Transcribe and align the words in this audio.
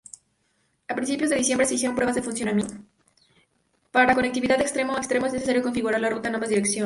Para 3.91 4.15
conectividad 4.15 4.57
de 4.57 4.63
extremo 4.63 4.95
a 4.95 4.97
extremo, 4.97 5.25
es 5.27 5.33
necesario 5.33 5.61
configurar 5.61 6.01
la 6.01 6.09
ruta 6.09 6.27
en 6.29 6.33
ambas 6.35 6.49
direcciones. 6.49 6.79